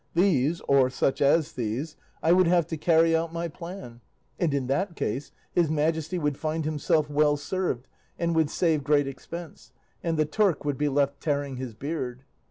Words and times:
These, 0.15 0.61
or 0.61 0.89
such 0.89 1.21
as 1.21 1.51
these, 1.53 1.95
I 2.23 2.31
would 2.31 2.47
have 2.47 2.65
to 2.69 2.75
carry 2.75 3.15
out 3.15 3.31
my 3.31 3.47
plan, 3.47 4.01
and 4.39 4.51
in 4.51 4.65
that 4.65 4.95
case 4.95 5.31
his 5.53 5.69
Majesty 5.69 6.17
would 6.17 6.39
find 6.39 6.65
himself 6.65 7.07
well 7.07 7.37
served 7.37 7.87
and 8.17 8.33
would 8.33 8.49
save 8.49 8.83
great 8.83 9.05
expense, 9.05 9.73
and 10.03 10.17
the 10.17 10.25
Turk 10.25 10.65
would 10.65 10.79
be 10.79 10.89
left 10.89 11.21
tearing 11.21 11.57
his 11.57 11.75
beard. 11.75 12.23